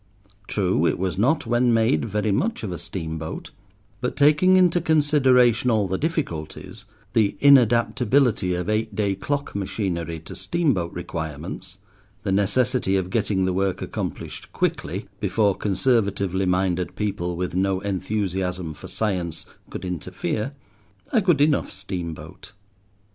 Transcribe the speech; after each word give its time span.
True, 0.47 0.87
it 0.87 0.97
was 0.97 1.19
not, 1.19 1.45
when 1.45 1.71
made, 1.75 2.05
very 2.05 2.31
much 2.31 2.63
of 2.63 2.71
a 2.71 2.79
steamboat; 2.79 3.51
but 3.99 4.15
taking 4.17 4.57
into 4.57 4.81
consideration 4.81 5.69
all 5.69 5.87
the 5.87 5.99
difficulties—the 5.99 7.37
inadaptability 7.39 8.55
of 8.59 8.67
eight 8.67 8.95
day 8.95 9.13
clock 9.13 9.53
machinery 9.55 10.19
to 10.21 10.35
steamboat 10.35 10.91
requirements, 10.93 11.77
the 12.23 12.31
necessity 12.31 12.95
of 12.95 13.11
getting 13.11 13.45
the 13.45 13.53
work 13.53 13.79
accomplished 13.79 14.51
quickly, 14.51 15.05
before 15.19 15.53
conservatively 15.55 16.47
minded 16.47 16.95
people 16.95 17.35
with 17.35 17.53
no 17.53 17.79
enthusiasm 17.81 18.73
for 18.73 18.87
science 18.87 19.45
could 19.69 19.85
interfere—a 19.85 21.21
good 21.21 21.41
enough 21.41 21.71
steamboat. 21.71 22.53